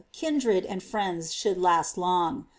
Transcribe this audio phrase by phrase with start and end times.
[0.13, 2.47] kindred and friends should last long.